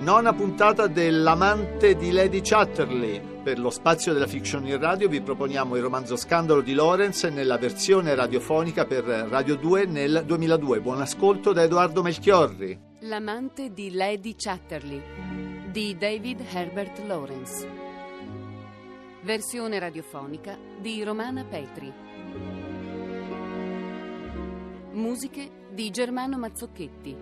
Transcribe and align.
Nona 0.00 0.32
puntata 0.32 0.86
dell'amante 0.86 1.94
di 1.94 2.10
Lady 2.10 2.40
Chatterley. 2.40 3.20
Per 3.42 3.58
lo 3.58 3.68
spazio 3.70 4.12
della 4.12 4.26
fiction 4.26 4.66
in 4.66 4.78
radio 4.78 5.08
vi 5.08 5.20
proponiamo 5.20 5.76
il 5.76 5.82
romanzo 5.82 6.16
Scandalo 6.16 6.62
di 6.62 6.72
Lawrence 6.72 7.28
nella 7.28 7.58
versione 7.58 8.14
radiofonica 8.14 8.86
per 8.86 9.04
Radio 9.04 9.56
2 9.56 9.84
nel 9.84 10.22
2002. 10.24 10.80
Buon 10.80 11.02
ascolto 11.02 11.52
da 11.52 11.62
Edoardo 11.62 12.02
Melchiorri. 12.02 12.80
L'amante 13.00 13.72
di 13.72 13.92
Lady 13.92 14.34
Chatterley 14.36 15.02
di 15.70 15.96
David 15.96 16.44
Herbert 16.50 16.98
Lawrence. 17.06 17.68
Versione 19.22 19.78
radiofonica 19.78 20.58
di 20.80 21.04
Romana 21.04 21.44
Petri. 21.44 22.09
Musiche 24.92 25.68
di 25.70 25.88
Germano 25.90 26.36
Mazzocchetti. 26.36 27.16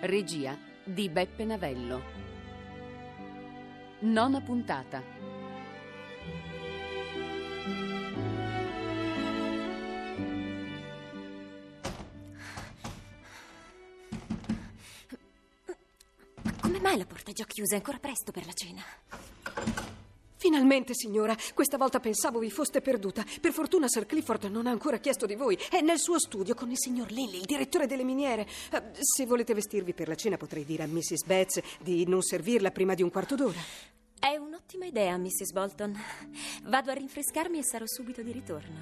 Regia 0.00 0.54
di 0.84 1.08
Beppe 1.08 1.44
Navello. 1.46 2.02
Nona 4.00 4.40
puntata. 4.42 5.02
Come 16.60 16.80
mai 16.80 16.98
la 16.98 17.06
porta 17.06 17.30
è 17.30 17.34
già 17.34 17.44
chiusa? 17.44 17.74
È 17.74 17.78
ancora 17.78 17.98
presto 17.98 18.30
per 18.30 18.44
la 18.44 18.52
cena. 18.52 18.82
Finalmente, 20.54 20.94
signora, 20.94 21.36
questa 21.52 21.76
volta 21.76 21.98
pensavo 21.98 22.38
vi 22.38 22.48
foste 22.48 22.80
perduta. 22.80 23.24
Per 23.40 23.50
fortuna 23.50 23.88
Sir 23.88 24.06
Clifford 24.06 24.44
non 24.44 24.68
ha 24.68 24.70
ancora 24.70 24.98
chiesto 24.98 25.26
di 25.26 25.34
voi. 25.34 25.58
È 25.68 25.80
nel 25.80 25.98
suo 25.98 26.20
studio 26.20 26.54
con 26.54 26.70
il 26.70 26.78
signor 26.78 27.10
Lilly, 27.10 27.38
il 27.38 27.44
direttore 27.44 27.88
delle 27.88 28.04
miniere. 28.04 28.46
Eh, 28.70 28.82
Se 29.00 29.26
volete 29.26 29.52
vestirvi 29.52 29.94
per 29.94 30.06
la 30.06 30.14
cena 30.14 30.36
potrei 30.36 30.64
dire 30.64 30.84
a 30.84 30.86
Mrs. 30.86 31.24
Betts 31.24 31.60
di 31.80 32.06
non 32.06 32.22
servirla 32.22 32.70
prima 32.70 32.94
di 32.94 33.02
un 33.02 33.10
quarto 33.10 33.34
d'ora. 33.34 33.58
È 34.16 34.36
un'ottima 34.36 34.84
idea, 34.86 35.16
Mrs. 35.18 35.50
Bolton. 35.50 36.00
Vado 36.62 36.90
a 36.92 36.94
rinfrescarmi 36.94 37.58
e 37.58 37.64
sarò 37.64 37.84
subito 37.88 38.22
di 38.22 38.30
ritorno. 38.30 38.78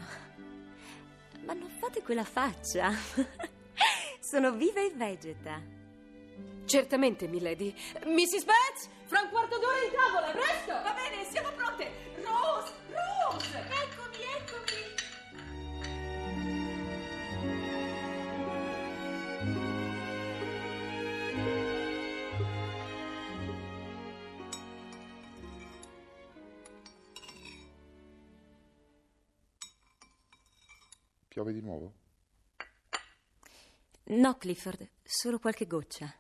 Ma 1.47 1.55
non 1.55 1.71
fate 1.79 2.03
quella 2.03 2.25
faccia. 2.25 2.93
Sono 4.21 4.53
viva 4.53 4.83
e 4.83 4.93
vegeta. 4.95 5.59
Certamente, 6.67 7.27
milady. 7.29 7.75
Mrs. 8.05 8.45
Betts, 8.45 8.89
fra 9.13 9.21
un 9.21 9.29
quarto 9.29 9.59
d'ora 9.59 9.77
in 9.85 9.93
tavola, 9.93 10.31
presto! 10.31 10.73
Va 10.73 10.95
bene, 10.95 11.23
siamo 11.27 11.51
pronte. 11.51 12.15
Rose, 12.25 12.73
Rose! 12.89 13.59
Eccomi, 13.59 14.17
eccomi. 14.39 14.81
Piove 31.29 31.53
di 31.53 31.61
nuovo? 31.61 31.93
No, 34.05 34.39
Clifford, 34.39 34.89
solo 35.03 35.39
qualche 35.39 35.67
goccia. 35.67 36.17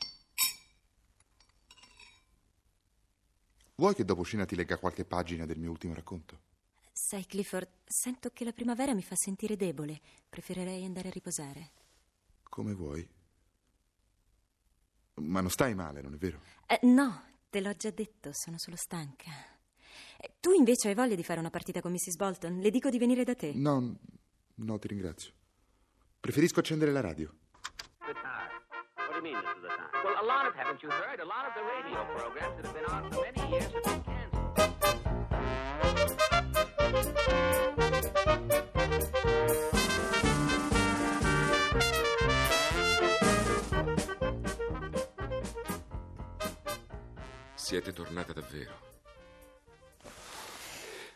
Vuoi 3.74 3.94
che 3.94 4.04
dopo 4.04 4.24
cena 4.24 4.44
ti 4.44 4.54
legga 4.54 4.76
qualche 4.78 5.04
pagina 5.04 5.46
del 5.46 5.58
mio 5.58 5.70
ultimo 5.70 5.94
racconto? 5.94 6.40
Sai, 6.92 7.24
Clifford, 7.26 7.68
sento 7.84 8.30
che 8.30 8.44
la 8.44 8.52
primavera 8.52 8.94
mi 8.94 9.02
fa 9.02 9.16
sentire 9.16 9.56
debole. 9.56 10.00
Preferirei 10.28 10.84
andare 10.84 11.08
a 11.08 11.12
riposare. 11.12 11.72
Come 12.42 12.74
vuoi. 12.74 13.08
Ma 15.14 15.40
non 15.40 15.50
stai 15.50 15.74
male, 15.74 16.02
non 16.02 16.14
è 16.14 16.16
vero? 16.16 16.40
Eh, 16.66 16.80
no, 16.86 17.22
te 17.48 17.60
l'ho 17.60 17.74
già 17.74 17.90
detto, 17.90 18.30
sono 18.32 18.58
solo 18.58 18.76
stanca. 18.76 19.30
Eh, 20.18 20.34
Tu 20.38 20.52
invece 20.52 20.88
hai 20.88 20.94
voglia 20.94 21.14
di 21.14 21.24
fare 21.24 21.40
una 21.40 21.50
partita 21.50 21.80
con 21.80 21.92
Mrs. 21.92 22.16
Bolton? 22.16 22.58
Le 22.58 22.70
dico 22.70 22.90
di 22.90 22.98
venire 22.98 23.24
da 23.24 23.34
te. 23.34 23.52
No, 23.54 23.96
no, 24.54 24.78
ti 24.78 24.88
ringrazio. 24.88 25.32
Preferisco 26.20 26.60
accendere 26.60 26.92
la 26.92 27.00
radio. 27.00 27.34
The 29.22 29.28
time. 29.28 29.30
What 29.30 29.30
do 29.30 29.30
you 29.30 29.34
mean, 29.34 29.42
this 29.42 29.56
is 29.56 29.62
the 29.62 29.68
time? 29.68 29.90
Well, 30.04 30.16
a 30.20 30.26
lot 30.26 30.46
of, 30.46 30.54
haven't 30.54 30.82
you 30.82 30.90
heard? 30.90 31.20
A 31.20 31.24
lot 31.24 31.46
of 31.46 31.54
the 31.54 31.62
radio 31.62 32.04
programs 32.14 32.56
that 32.56 32.66
have 32.66 32.74
been 32.74 32.84
on 32.86 33.10
for 33.10 33.20
many 33.22 33.50
years 33.50 33.72
have 33.72 33.82
been 33.84 34.02
canceled. 34.02 34.50
Siete 47.54 47.92
tornata 47.92 48.32
davvero. 48.34 48.90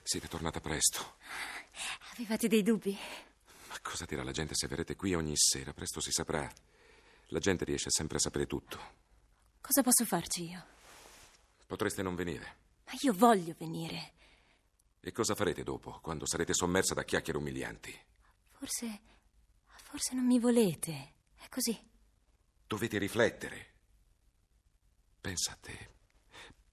Siete 0.02 0.28
tornata 0.28 0.60
presto. 0.60 1.16
Avevate 2.12 2.48
dei 2.48 2.62
dubbi? 2.62 2.96
Ma 3.68 3.76
cosa 3.82 4.06
dirà 4.06 4.22
la 4.22 4.30
gente 4.30 4.54
se 4.54 4.66
verrete 4.66 4.96
qui 4.96 5.12
ogni 5.14 5.36
sera? 5.36 5.74
Presto 5.74 6.00
si 6.00 6.10
saprà. 6.12 6.50
La 7.30 7.38
gente 7.38 7.64
riesce 7.64 7.90
sempre 7.90 8.16
a 8.18 8.20
sapere 8.20 8.46
tutto. 8.46 8.78
Cosa 9.60 9.82
posso 9.82 10.04
farci 10.04 10.48
io? 10.48 10.64
Potreste 11.66 12.02
non 12.02 12.14
venire. 12.14 12.56
Ma 12.86 12.92
io 13.00 13.12
voglio 13.12 13.54
venire. 13.58 14.12
E 15.00 15.12
cosa 15.12 15.34
farete 15.34 15.64
dopo, 15.64 15.98
quando 16.00 16.26
sarete 16.26 16.54
sommersa 16.54 16.94
da 16.94 17.04
chiacchiere 17.04 17.38
umilianti? 17.38 17.92
Forse. 18.52 19.00
Forse 19.64 20.14
non 20.14 20.24
mi 20.24 20.38
volete. 20.38 21.14
È 21.36 21.48
così. 21.48 21.76
Dovete 22.66 22.98
riflettere. 22.98 23.74
Pensate. 25.20 25.94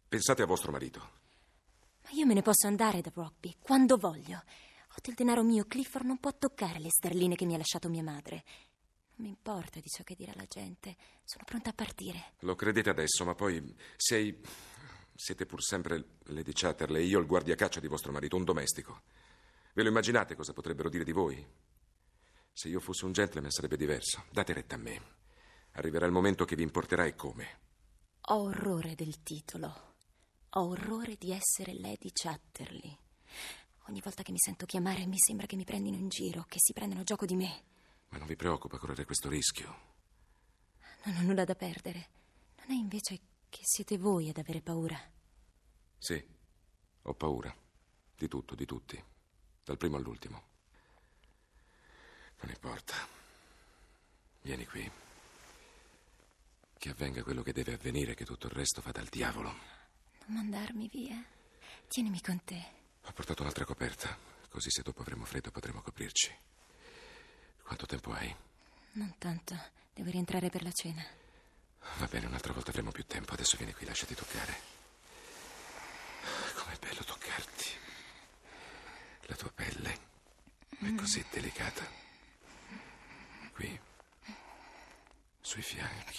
Pensate 0.08 0.44
a 0.44 0.46
vostro 0.46 0.72
marito. 0.72 1.22
Ma 2.04 2.10
io 2.12 2.26
me 2.26 2.36
ne 2.36 2.42
posso 2.44 2.68
andare 2.68 3.02
da 3.02 3.12
Rockby 3.14 3.56
quando 3.60 3.98
voglio. 3.98 4.38
Ho 4.38 5.00
del 5.02 5.16
denaro 5.16 5.42
mio. 5.42 5.66
Clifford 5.66 6.06
non 6.06 6.20
può 6.20 6.32
toccare 6.34 6.80
le 6.80 6.90
sterline 6.90 7.36
che 7.36 7.46
mi 7.46 7.56
ha 7.56 7.58
lasciato 7.58 7.90
mia 7.90 8.04
madre. 8.04 8.44
Non 9.16 9.28
mi 9.28 9.30
importa 9.30 9.80
di 9.80 9.90
ciò 9.90 10.04
che 10.04 10.16
dirà 10.16 10.34
la 10.36 10.46
gente. 10.46 10.96
Sono 11.24 11.44
pronta 11.46 11.70
a 11.70 11.74
partire. 11.74 12.34
Lo 12.40 12.56
credete 12.56 12.90
adesso, 12.90 13.24
ma 13.26 13.36
poi 13.36 13.76
sei. 13.96 14.42
Siete 15.16 15.46
pur 15.46 15.62
sempre 15.62 16.18
Lady 16.24 16.52
Chatterley, 16.54 17.08
io 17.08 17.20
il 17.20 17.28
guardiacaccia 17.28 17.80
di 17.80 17.88
vostro 17.88 18.12
marito, 18.12 18.36
un 18.36 18.44
domestico. 18.44 19.04
Ve 19.74 19.84
lo 19.84 19.90
immaginate 19.90 20.36
cosa 20.36 20.54
potrebbero 20.54 20.90
dire 20.90 21.04
di 21.04 21.12
voi? 21.12 21.48
Se 22.52 22.68
io 22.68 22.80
fossi 22.80 23.06
un 23.06 23.12
gentleman 23.12 23.52
sarebbe 23.52 23.78
diverso. 23.78 24.26
Date 24.32 24.54
retta 24.54 24.76
a 24.76 24.80
me. 24.80 25.02
Arriverà 25.74 26.08
il 26.08 26.12
momento 26.12 26.46
che 26.46 26.56
vi 26.56 26.64
importerà 26.64 27.06
e 27.06 27.16
come. 27.16 27.60
Ho 28.28 28.44
orrore 28.44 28.96
del 28.96 29.22
titolo. 29.22 29.96
Ho 30.50 30.68
orrore 30.68 31.16
di 31.18 31.32
essere 31.32 31.74
Lady 31.80 32.12
Chatterley. 32.12 32.98
Ogni 33.88 34.02
volta 34.02 34.24
che 34.24 34.32
mi 34.32 34.40
sento 34.40 34.66
chiamare 34.66 35.06
mi 35.06 35.18
sembra 35.18 35.46
che 35.46 35.56
mi 35.56 35.64
prendino 35.64 35.98
in 35.98 36.10
giro, 36.10 36.46
che 36.48 36.58
si 36.60 36.74
prendano 36.74 37.04
gioco 37.04 37.26
di 37.26 37.36
me. 37.36 37.64
Ma 38.14 38.20
non 38.20 38.28
vi 38.28 38.36
preoccupa 38.36 38.78
correre 38.78 39.06
questo 39.06 39.28
rischio? 39.28 39.92
Non 41.06 41.16
ho 41.16 41.22
nulla 41.22 41.46
da 41.46 41.56
perdere. 41.56 42.10
Non 42.60 42.78
è 42.78 42.80
invece 42.80 43.20
che 43.50 43.62
siete 43.64 43.98
voi 43.98 44.30
ad 44.30 44.38
avere 44.38 44.62
paura. 44.62 45.02
Sì, 45.98 46.24
ho 47.02 47.14
paura. 47.16 47.54
Di 48.16 48.28
tutto, 48.28 48.54
di 48.54 48.68
tutti. 48.68 49.04
Dal 49.64 49.78
primo 49.78 49.98
all'ultimo. 49.98 50.44
Non 52.42 52.52
importa. 52.52 52.94
Vieni 54.44 54.68
qui. 54.68 54.92
Che 56.78 56.90
avvenga 56.90 57.24
quello 57.24 57.42
che 57.42 57.52
deve 57.52 57.74
avvenire, 57.74 58.14
che 58.14 58.26
tutto 58.26 58.46
il 58.46 58.54
resto 58.54 58.82
vada 58.82 59.00
al 59.00 59.08
diavolo. 59.08 59.50
Non 60.28 60.38
mandarmi 60.38 60.88
via. 60.88 61.20
Tienimi 61.88 62.22
con 62.22 62.44
te. 62.44 62.64
Ho 63.02 63.12
portato 63.12 63.42
un'altra 63.42 63.66
coperta, 63.66 64.16
così 64.50 64.70
se 64.70 64.84
dopo 64.84 65.02
avremo 65.02 65.26
freddo 65.26 65.50
potremo 65.50 65.82
coprirci. 65.82 66.52
Quanto 67.64 67.86
tempo 67.86 68.12
hai? 68.12 68.34
Non 68.94 69.16
tanto. 69.18 69.58
Devo 69.94 70.10
rientrare 70.10 70.50
per 70.50 70.64
la 70.64 70.72
cena. 70.72 71.04
Va 71.98 72.06
bene, 72.06 72.28
un'altra 72.28 72.54
volta 72.54 72.70
avremo 72.70 72.92
più 72.92 73.06
tempo. 73.06 73.34
Adesso 73.34 73.58
vieni 73.58 73.74
qui, 73.74 73.86
lasciati 73.86 74.14
toccare. 74.16 74.72
Com'è 76.56 76.78
bello 76.80 77.04
toccarti. 77.04 77.66
La 79.24 79.36
tua 79.36 79.52
pelle 79.52 80.00
è 80.80 80.96
così 80.96 81.26
delicata. 81.32 81.86
Qui, 83.54 83.80
sui 85.42 85.62
fianchi, 85.62 86.13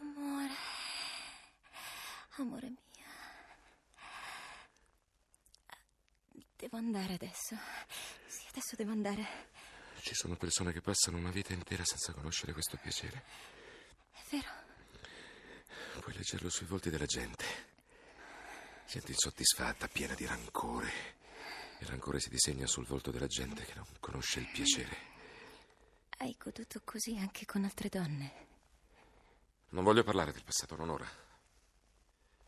Amore, 0.00 0.54
amore 2.36 2.68
mio, 2.68 2.78
devo 6.56 6.76
andare 6.76 7.14
adesso. 7.14 7.56
Adesso 8.58 8.74
devo 8.74 8.90
andare. 8.90 9.24
Ci 10.00 10.14
sono 10.14 10.34
persone 10.34 10.72
che 10.72 10.80
passano 10.80 11.16
una 11.16 11.30
vita 11.30 11.52
intera 11.52 11.84
senza 11.84 12.12
conoscere 12.12 12.52
questo 12.52 12.76
piacere. 12.76 13.22
È 14.10 14.18
vero. 14.30 14.48
Puoi 16.00 16.16
leggerlo 16.16 16.50
sui 16.50 16.66
volti 16.66 16.90
della 16.90 17.06
gente. 17.06 17.44
Gente 18.88 19.12
insoddisfatta, 19.12 19.86
piena 19.86 20.14
di 20.14 20.26
rancore. 20.26 20.90
Il 21.78 21.86
rancore 21.86 22.18
si 22.18 22.30
disegna 22.30 22.66
sul 22.66 22.84
volto 22.84 23.12
della 23.12 23.28
gente 23.28 23.64
che 23.64 23.74
non 23.76 23.86
conosce 24.00 24.40
il 24.40 24.48
piacere. 24.52 24.96
Hai 26.16 26.34
goduto 26.36 26.80
così 26.82 27.16
anche 27.16 27.46
con 27.46 27.62
altre 27.62 27.88
donne. 27.88 28.46
Non 29.68 29.84
voglio 29.84 30.02
parlare 30.02 30.32
del 30.32 30.42
passato, 30.42 30.74
non 30.74 30.90
ora. 30.90 31.08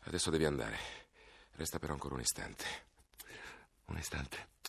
Adesso 0.01 0.29
devi 0.29 0.43
andare. 0.43 0.77
Resta 1.53 1.79
però 1.79 1.93
ancora 1.93 2.15
un 2.15 2.19
istante. 2.19 2.65
Un 3.85 3.97
istante. 3.97 4.59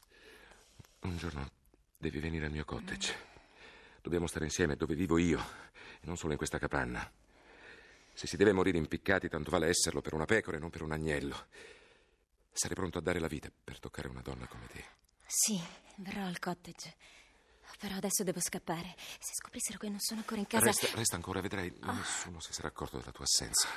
Un 1.03 1.17
giorno 1.17 1.51
devi 1.99 2.21
venire 2.21 2.47
al 2.47 2.53
mio 2.53 2.65
cottage. 2.65 3.31
Dobbiamo 4.01 4.27
stare 4.27 4.45
insieme 4.45 4.77
dove 4.77 4.95
vivo 4.95 5.19
io, 5.19 5.41
e 6.01 6.07
non 6.07 6.17
solo 6.17 6.33
in 6.33 6.39
questa 6.39 6.59
capanna. 6.59 7.11
Se 8.15 8.27
si 8.27 8.37
deve 8.37 8.53
morire 8.53 8.79
impiccati, 8.79 9.29
tanto 9.29 9.51
vale 9.51 9.69
esserlo 9.69 10.01
per 10.01 10.15
una 10.15 10.27
pecora 10.27 10.59
e 10.59 10.61
non 10.61 10.71
per 10.71 10.83
un 10.83 10.93
agnello. 10.93 11.47
Sarei 12.53 12.77
pronto 12.77 12.99
a 12.99 13.01
dare 13.01 13.19
la 13.19 13.27
vita 13.27 13.51
per 13.51 13.81
toccare 13.81 14.09
una 14.09 14.21
donna 14.21 14.47
come 14.47 14.67
te. 14.67 14.85
Sì, 15.27 15.61
verrò 15.97 16.25
al 16.25 16.39
cottage. 16.39 16.95
Però 17.79 17.97
adesso 17.97 18.23
devo 18.23 18.41
scappare. 18.41 18.95
Se 18.97 19.35
scoprissero 19.35 19.79
che 19.79 19.89
non 19.89 19.99
sono 19.99 20.21
ancora 20.21 20.41
in 20.41 20.47
casa. 20.47 20.67
Resta, 20.67 20.89
resta 20.95 21.17
ancora, 21.17 21.41
vedrai, 21.41 21.73
nessuno 21.81 22.39
si 22.41 22.53
sarà 22.53 22.69
accorto 22.69 22.99
della 22.99 23.11
tua 23.11 23.25
assenza. 23.25 23.69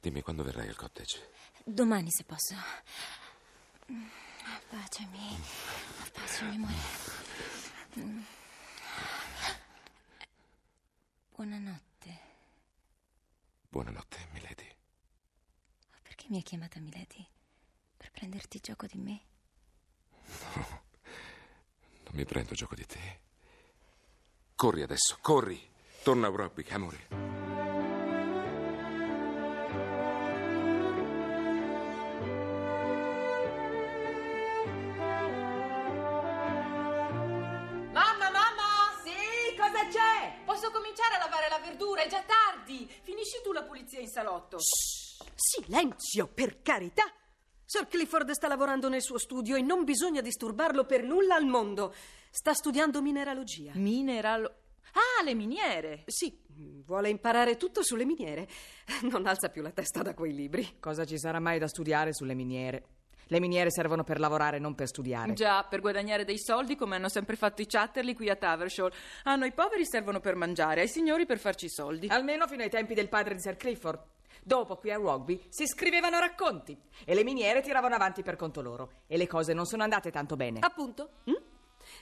Dimmi 0.00 0.20
quando 0.20 0.42
verrai 0.42 0.68
al 0.68 0.76
cottage. 0.76 1.30
Domani, 1.64 2.10
se 2.10 2.24
posso. 2.24 2.54
Baciami. 4.70 5.40
Baciami, 6.14 6.54
amore. 6.56 6.74
Buonanotte. 11.34 12.20
Buonanotte, 13.68 14.28
Milady. 14.32 14.74
Perché 16.02 16.26
mi 16.28 16.36
hai 16.36 16.42
chiamata 16.42 16.80
Milady? 16.80 17.26
Per 17.96 18.10
prenderti 18.10 18.60
gioco 18.60 18.86
di 18.86 18.98
me? 18.98 19.20
Non 22.04 22.12
mi 22.12 22.24
prendo 22.24 22.54
gioco 22.54 22.74
di 22.74 22.86
te. 22.86 23.20
Corri 24.54 24.82
adesso, 24.82 25.18
corri! 25.20 25.60
Torna 26.02 26.28
a 26.28 26.30
Rugby, 26.30 26.64
amore. 26.70 27.37
Cominciare 40.98 41.14
a 41.14 41.18
lavare 41.18 41.48
la 41.48 41.58
verdura, 41.60 42.02
è 42.02 42.08
già 42.08 42.22
tardi. 42.24 42.88
Finisci 43.02 43.40
tu 43.42 43.52
la 43.52 43.62
pulizia 43.62 44.00
in 44.00 44.08
salotto. 44.08 44.58
Silenzio, 45.34 46.26
per 46.26 46.60
carità! 46.60 47.04
Sir 47.64 47.86
Clifford 47.86 48.30
sta 48.30 48.48
lavorando 48.48 48.88
nel 48.88 49.02
suo 49.02 49.18
studio 49.18 49.54
e 49.54 49.60
non 49.60 49.84
bisogna 49.84 50.20
disturbarlo 50.20 50.84
per 50.86 51.04
nulla 51.04 51.36
al 51.36 51.44
mondo. 51.44 51.94
Sta 52.30 52.52
studiando 52.52 53.00
mineralogia. 53.00 53.72
Mineralo. 53.74 54.54
Ah, 54.94 55.22
le 55.22 55.34
miniere. 55.34 56.02
Sì, 56.06 56.36
vuole 56.84 57.10
imparare 57.10 57.56
tutto 57.56 57.82
sulle 57.84 58.04
miniere. 58.04 58.48
Non 59.02 59.26
alza 59.26 59.50
più 59.50 59.62
la 59.62 59.70
testa 59.70 60.02
da 60.02 60.14
quei 60.14 60.34
libri. 60.34 60.78
Cosa 60.80 61.04
ci 61.04 61.18
sarà 61.18 61.38
mai 61.38 61.58
da 61.58 61.68
studiare 61.68 62.12
sulle 62.12 62.34
miniere? 62.34 62.97
Le 63.28 63.40
miniere 63.40 63.70
servono 63.70 64.04
per 64.04 64.18
lavorare, 64.18 64.58
non 64.58 64.74
per 64.74 64.88
studiare. 64.88 65.34
Già, 65.34 65.62
per 65.64 65.80
guadagnare 65.80 66.24
dei 66.24 66.38
soldi, 66.38 66.76
come 66.76 66.96
hanno 66.96 67.08
sempre 67.08 67.36
fatto 67.36 67.62
i 67.62 67.66
Chatterley 67.66 68.14
qui 68.14 68.30
a 68.30 68.36
Tavershall. 68.36 68.90
A 69.24 69.36
noi 69.36 69.52
poveri 69.52 69.84
servono 69.84 70.20
per 70.20 70.34
mangiare, 70.34 70.80
ai 70.80 70.88
signori 70.88 71.26
per 71.26 71.38
farci 71.38 71.66
i 71.66 71.70
soldi. 71.70 72.06
Almeno 72.08 72.46
fino 72.46 72.62
ai 72.62 72.70
tempi 72.70 72.94
del 72.94 73.08
padre 73.08 73.34
di 73.34 73.40
Sir 73.40 73.56
Clifford. 73.56 74.02
Dopo, 74.42 74.76
qui 74.76 74.90
a 74.90 74.96
Rugby, 74.96 75.44
si 75.50 75.66
scrivevano 75.66 76.18
racconti 76.18 76.76
e 77.04 77.14
le 77.14 77.22
miniere 77.22 77.60
tiravano 77.60 77.94
avanti 77.94 78.22
per 78.22 78.36
conto 78.36 78.62
loro. 78.62 79.02
E 79.06 79.18
le 79.18 79.26
cose 79.26 79.52
non 79.52 79.66
sono 79.66 79.82
andate 79.82 80.10
tanto 80.10 80.36
bene. 80.36 80.60
Appunto. 80.62 81.10
Mm? 81.28 81.34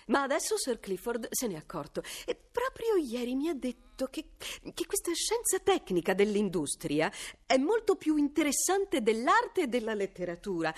Ma 0.07 0.23
adesso 0.23 0.57
Sir 0.57 0.79
Clifford 0.79 1.27
se 1.31 1.49
n'è 1.49 1.57
accorto 1.57 2.03
e 2.25 2.37
proprio 2.37 2.97
ieri 2.97 3.35
mi 3.35 3.49
ha 3.49 3.55
detto 3.55 3.86
che, 4.05 4.27
che 4.75 4.87
questa 4.87 5.13
scienza 5.15 5.59
tecnica 5.59 6.13
dell'industria 6.13 7.11
è 7.47 7.57
molto 7.57 7.97
più 7.97 8.17
interessante 8.17 9.03
dell'arte 9.03 9.63
e 9.63 9.67
della 9.67 9.95
letteratura. 9.95 10.73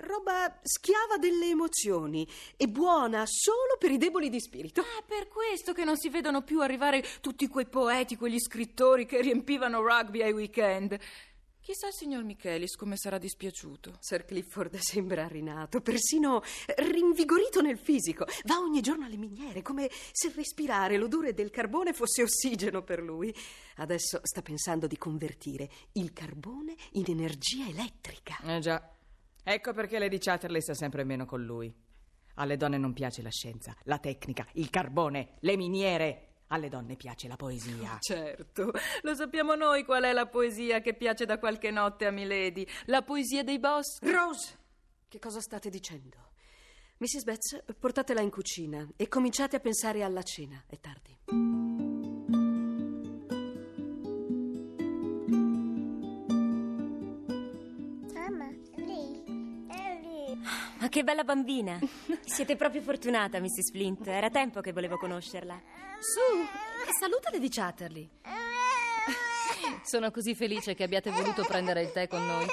Roba 0.00 0.60
schiava 0.62 1.16
delle 1.18 1.46
emozioni 1.46 2.28
e 2.56 2.68
buona 2.68 3.24
solo 3.26 3.76
per 3.78 3.90
i 3.90 3.98
deboli 3.98 4.28
di 4.28 4.40
spirito. 4.40 4.82
Ah, 4.82 5.02
per 5.06 5.28
questo 5.28 5.72
che 5.72 5.84
non 5.84 5.96
si 5.96 6.10
vedono 6.10 6.42
più 6.42 6.60
arrivare 6.60 7.02
tutti 7.20 7.48
quei 7.48 7.66
poeti, 7.66 8.16
quegli 8.16 8.38
scrittori 8.38 9.06
che 9.06 9.20
riempivano 9.20 9.80
rugby 9.80 10.22
ai 10.22 10.32
weekend. 10.32 10.98
Chissà 11.70 11.86
il 11.86 11.92
signor 11.92 12.24
Michelis 12.24 12.74
come 12.74 12.96
sarà 12.96 13.16
dispiaciuto. 13.16 13.92
Sir 14.00 14.24
Clifford 14.24 14.74
sembra 14.78 15.28
rinato, 15.28 15.80
persino 15.80 16.42
rinvigorito 16.78 17.60
nel 17.60 17.78
fisico. 17.78 18.26
Va 18.46 18.58
ogni 18.58 18.80
giorno 18.80 19.04
alle 19.04 19.16
miniere, 19.16 19.62
come 19.62 19.88
se 20.10 20.32
respirare 20.34 20.96
l'odore 20.96 21.32
del 21.32 21.50
carbone 21.50 21.92
fosse 21.92 22.24
ossigeno 22.24 22.82
per 22.82 23.00
lui. 23.00 23.32
Adesso 23.76 24.18
sta 24.24 24.42
pensando 24.42 24.88
di 24.88 24.98
convertire 24.98 25.70
il 25.92 26.12
carbone 26.12 26.74
in 26.94 27.04
energia 27.06 27.64
elettrica. 27.68 28.40
Eh 28.42 28.58
già. 28.58 28.92
Ecco 29.44 29.72
perché 29.72 30.00
Lady 30.00 30.18
Chatterley 30.18 30.62
sta 30.62 30.74
sempre 30.74 31.04
meno 31.04 31.24
con 31.24 31.40
lui. 31.44 31.72
Alle 32.34 32.56
donne 32.56 32.78
non 32.78 32.92
piace 32.92 33.22
la 33.22 33.30
scienza, 33.30 33.76
la 33.84 33.98
tecnica, 33.98 34.44
il 34.54 34.70
carbone, 34.70 35.36
le 35.38 35.56
miniere. 35.56 36.29
Alle 36.52 36.68
donne 36.68 36.96
piace 36.96 37.28
la 37.28 37.36
poesia. 37.36 37.98
Certo, 38.00 38.72
lo 39.02 39.14
sappiamo 39.14 39.54
noi 39.54 39.84
qual 39.84 40.02
è 40.02 40.12
la 40.12 40.26
poesia 40.26 40.80
che 40.80 40.94
piace 40.94 41.24
da 41.24 41.38
qualche 41.38 41.70
notte 41.70 42.06
a 42.06 42.10
Milady. 42.10 42.66
La 42.86 43.02
poesia 43.02 43.44
dei 43.44 43.60
boss. 43.60 44.00
Rose, 44.00 44.58
che 45.08 45.18
cosa 45.20 45.40
state 45.40 45.70
dicendo? 45.70 46.32
Mrs. 46.98 47.24
Betts, 47.24 47.64
portatela 47.78 48.20
in 48.20 48.30
cucina 48.30 48.86
e 48.96 49.08
cominciate 49.08 49.56
a 49.56 49.60
pensare 49.60 50.02
alla 50.02 50.22
cena. 50.22 50.64
È 50.66 50.78
tardi. 50.78 51.09
Che 60.90 61.04
bella 61.04 61.24
bambina! 61.24 61.78
Siete 62.26 62.56
proprio 62.56 62.82
fortunata, 62.82 63.38
Mrs. 63.38 63.70
Flint. 63.70 64.06
Era 64.08 64.28
tempo 64.28 64.60
che 64.60 64.72
volevo 64.72 64.98
conoscerla. 64.98 65.58
Su, 66.00 66.44
saluta 66.98 67.30
Lady 67.30 67.48
Chatterley. 67.48 68.10
Sono 69.84 70.10
così 70.10 70.34
felice 70.34 70.74
che 70.74 70.82
abbiate 70.82 71.10
voluto 71.10 71.44
prendere 71.44 71.82
il 71.82 71.92
tè 71.92 72.08
con 72.08 72.26
noi. 72.26 72.46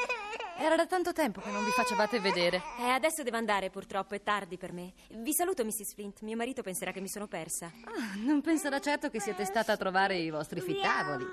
Era 0.60 0.75
da 0.75 0.86
tanto 0.86 1.13
tempo 1.13 1.41
che 1.41 1.50
non 1.50 1.63
vi 1.63 1.72
facevate 1.72 2.20
vedere. 2.20 2.62
Eh, 2.79 2.89
adesso 2.89 3.24
devo 3.24 3.38
andare, 3.38 3.70
purtroppo, 3.70 4.15
è 4.15 4.22
tardi 4.22 4.58
per 4.58 4.72
me. 4.72 4.94
Vi 5.10 5.34
saluto, 5.34 5.63
Mrs. 5.63 5.94
Flint. 5.94 6.22
Mio 6.22 6.36
marito 6.36 6.62
penserà 6.62 6.91
che 6.91 7.01
mi 7.01 7.10
sono 7.10 7.27
persa. 7.27 7.72
Ah, 7.86 8.15
non 8.17 8.41
penserà 8.41 8.79
certo 8.79 9.10
che 9.10 9.20
siete 9.20 9.46
stata 9.46 9.74
a 9.74 9.77
trovare 9.77 10.17
i 10.17 10.29
vostri 10.29 10.62
fittavoli. 10.62 11.25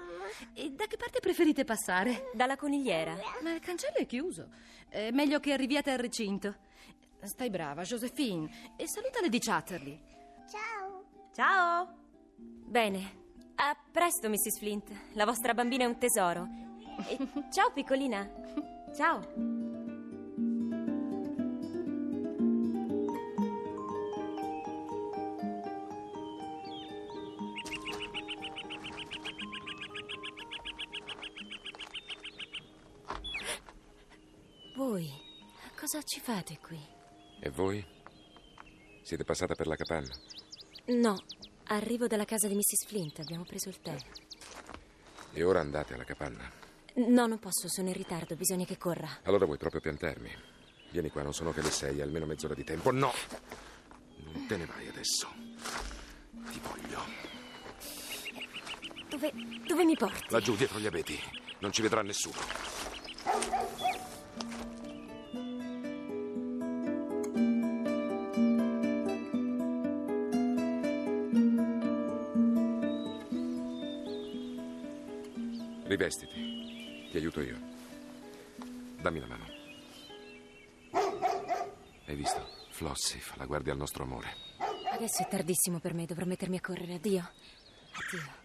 E 0.54 0.70
da 0.70 0.86
che 0.86 0.96
parte 0.96 1.20
preferite 1.20 1.64
passare? 1.64 2.30
Dalla 2.32 2.56
conigliera. 2.56 3.16
Ma 3.42 3.52
il 3.52 3.60
cancello 3.60 3.96
è 3.96 4.06
chiuso. 4.06 4.48
È 4.88 5.10
meglio 5.10 5.40
che 5.40 5.52
arriviate 5.52 5.90
al 5.90 5.98
recinto. 5.98 6.54
Stai 7.26 7.50
brava, 7.50 7.82
Josephine. 7.82 8.74
E 8.76 8.86
saluta 8.86 9.20
Lady 9.20 9.38
Chatterley. 9.38 9.98
Ciao. 10.48 11.04
Ciao! 11.32 11.94
Bene. 12.36 13.22
A 13.56 13.76
presto, 13.90 14.28
Mrs. 14.28 14.58
Flint. 14.58 14.90
La 15.14 15.24
vostra 15.24 15.54
bambina 15.54 15.84
è 15.84 15.86
un 15.86 15.98
tesoro. 15.98 16.46
E 17.08 17.16
ciao, 17.50 17.72
piccolina. 17.72 18.28
Ciao. 18.94 19.20
Voi, 34.76 35.08
cosa 35.78 36.02
ci 36.02 36.20
fate 36.20 36.58
qui? 36.60 36.94
E 37.44 37.50
voi? 37.50 37.84
Siete 39.02 39.22
passata 39.22 39.54
per 39.54 39.66
la 39.66 39.76
capanna? 39.76 40.08
No, 40.86 41.14
arrivo 41.64 42.06
dalla 42.06 42.24
casa 42.24 42.48
di 42.48 42.54
Mrs. 42.54 42.86
Flint. 42.86 43.18
Abbiamo 43.18 43.44
preso 43.44 43.68
il 43.68 43.82
tè. 43.82 43.94
E 45.34 45.42
ora 45.42 45.60
andate 45.60 45.92
alla 45.92 46.04
capanna. 46.04 46.50
No, 46.94 47.26
non 47.26 47.38
posso, 47.38 47.68
sono 47.68 47.88
in 47.88 47.92
ritardo, 47.92 48.34
bisogna 48.34 48.64
che 48.64 48.78
corra. 48.78 49.18
Allora 49.24 49.44
vuoi 49.44 49.58
proprio 49.58 49.82
piantarmi? 49.82 50.30
Vieni 50.90 51.10
qua, 51.10 51.20
non 51.20 51.34
sono 51.34 51.52
che 51.52 51.60
le 51.60 51.70
sei, 51.70 52.00
almeno 52.00 52.24
mezz'ora 52.24 52.54
di 52.54 52.64
tempo. 52.64 52.90
No! 52.90 53.12
Non 54.32 54.46
te 54.46 54.56
ne 54.56 54.64
vai 54.64 54.88
adesso. 54.88 55.28
Ti 56.50 56.60
voglio. 56.62 57.00
Dove, 59.10 59.32
dove 59.66 59.84
mi 59.84 59.96
porti? 59.96 60.24
Laggiù, 60.30 60.56
dietro 60.56 60.78
gli 60.78 60.86
abeti. 60.86 61.20
Non 61.58 61.72
ci 61.72 61.82
vedrà 61.82 62.00
nessuno. 62.00 62.63
Rivestiti. 76.04 77.08
Ti 77.10 77.16
aiuto 77.16 77.40
io. 77.40 77.58
Dammi 79.00 79.20
la 79.20 79.26
mano. 79.26 79.46
Hai 82.06 82.14
visto? 82.14 82.46
Flossie 82.72 83.20
fa 83.20 83.36
la 83.38 83.46
guardia 83.46 83.72
al 83.72 83.78
nostro 83.78 84.02
amore. 84.02 84.36
Adesso 84.92 85.22
è 85.22 85.28
tardissimo 85.28 85.78
per 85.78 85.94
me, 85.94 86.04
dovrò 86.04 86.26
mettermi 86.26 86.58
a 86.58 86.60
correre. 86.60 86.94
Addio. 86.96 87.30
Addio. 87.92 88.42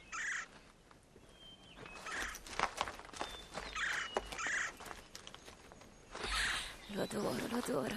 Lo 6.94 7.02
adoro, 7.02 7.48
lo 7.50 7.58
adoro. 7.58 7.96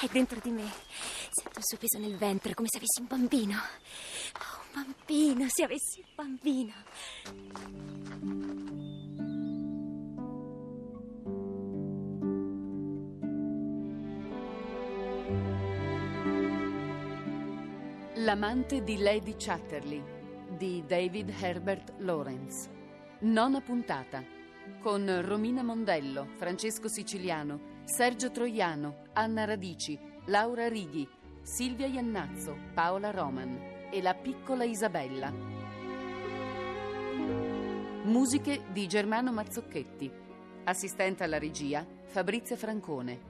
È 0.00 0.06
dentro 0.12 0.38
di 0.40 0.50
me. 0.50 0.70
Sento 1.30 1.58
il 1.58 1.64
suo 1.64 1.76
peso 1.76 1.98
nel 1.98 2.16
ventre, 2.16 2.54
come 2.54 2.68
se 2.70 2.76
avessi 2.76 3.00
un 3.00 3.06
bambino. 3.08 3.58
Oh, 3.58 4.60
un 4.62 4.84
bambino, 4.84 5.46
se 5.48 5.64
avessi 5.64 6.04
un 6.06 6.14
bambino. 6.14 7.85
L'amante 18.26 18.82
di 18.82 18.98
Lady 18.98 19.36
Chatterley 19.38 20.02
di 20.48 20.82
David 20.84 21.32
Herbert 21.40 21.92
Lawrence. 21.98 22.68
Nona 23.20 23.60
puntata. 23.60 24.20
Con 24.80 25.24
Romina 25.24 25.62
Mondello, 25.62 26.26
Francesco 26.34 26.88
Siciliano, 26.88 27.84
Sergio 27.84 28.32
Troiano, 28.32 29.04
Anna 29.12 29.44
Radici, 29.44 29.96
Laura 30.24 30.66
Righi, 30.66 31.08
Silvia 31.42 31.86
Iannazzo, 31.86 32.56
Paola 32.74 33.12
Roman 33.12 33.86
e 33.92 34.02
la 34.02 34.14
piccola 34.14 34.64
Isabella. 34.64 35.32
Musiche 38.02 38.64
di 38.72 38.88
Germano 38.88 39.30
Mazzocchetti. 39.30 40.10
Assistente 40.64 41.22
alla 41.22 41.38
regia 41.38 41.86
Fabrizia 42.06 42.56
Francone. 42.56 43.20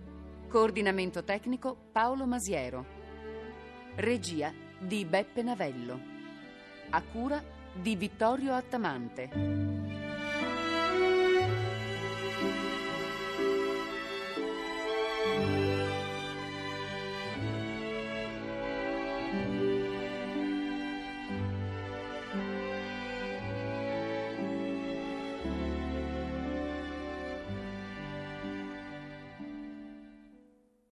Coordinamento 0.49 1.23
tecnico 1.23 1.76
Paolo 1.93 2.25
Masiero. 2.25 3.05
Regia 3.97 4.65
di 4.78 5.04
Beppe 5.04 5.42
Navello. 5.42 6.00
A 6.90 7.02
cura 7.02 7.42
di 7.73 7.97
Vittorio 7.97 8.54
Attamante. 8.54 10.06